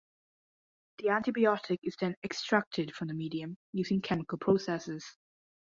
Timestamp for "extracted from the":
2.23-3.13